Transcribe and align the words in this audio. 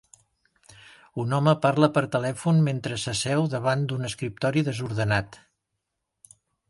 Un 1.23 1.35
home 1.37 1.51
parla 1.65 1.89
per 1.97 2.03
telèfon 2.15 2.61
mentre 2.69 2.97
s'asseu 3.03 3.45
davant 3.55 3.85
d'un 3.93 4.09
escriptori 4.11 4.65
desordenat. 4.71 5.39